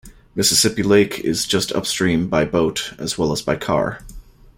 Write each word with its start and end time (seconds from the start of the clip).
Mississippi 0.33 0.81
Lake 0.81 1.19
is 1.19 1.45
just 1.45 1.71
upstream 1.73 2.27
by 2.27 2.43
boat, 2.43 2.95
as 2.97 3.19
well 3.19 3.31
as 3.31 3.43
by 3.43 3.55
car. 3.55 4.01